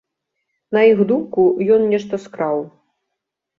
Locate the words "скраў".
2.27-2.57